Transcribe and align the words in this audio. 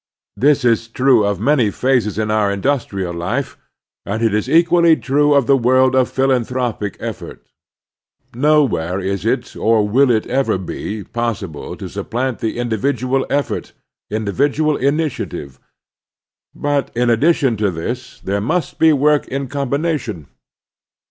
This 0.35 0.65
is 0.65 0.87
true 0.87 1.23
of 1.23 1.39
many 1.39 1.69
phases 1.69 2.17
in 2.17 2.31
our 2.31 2.51
industrial 2.51 3.13
life, 3.13 3.55
and 4.03 4.23
it 4.23 4.33
is 4.33 4.49
equally 4.49 4.95
true 4.95 5.35
of 5.35 5.45
the 5.45 5.55
world 5.55 5.93
of 5.95 6.09
philanthropic 6.09 6.97
effort. 6.99 7.45
Nowhere 8.33 8.99
is 8.99 9.27
it, 9.27 9.55
or 9.55 9.87
will 9.87 10.09
it 10.09 10.25
ever 10.25 10.57
be, 10.57 11.03
possible 11.03 11.77
to 11.77 11.87
supplant 11.87 12.43
individual 12.43 13.27
effort, 13.29 13.73
indi 14.09 14.31
vidual 14.31 14.79
initiative; 14.79 15.59
but 16.55 16.89
in 16.95 17.11
addition 17.11 17.55
to 17.57 17.69
this 17.69 18.21
there 18.21 18.41
must 18.41 18.79
be 18.79 18.91
work 18.91 19.27
in 19.27 19.47
combination. 19.47 20.25